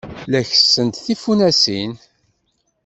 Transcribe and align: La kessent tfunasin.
La 0.31 0.39
kessent 0.49 0.95
tfunasin. 1.05 1.91